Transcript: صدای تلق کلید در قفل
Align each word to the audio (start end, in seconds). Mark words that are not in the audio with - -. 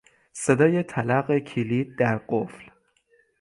صدای 0.33 0.83
تلق 0.83 1.37
کلید 1.39 1.95
در 1.95 2.21
قفل 2.29 2.69